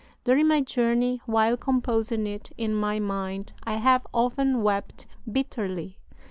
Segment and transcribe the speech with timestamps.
[0.23, 5.99] During my journey, while composing it in my mind, I have often wept bitterly.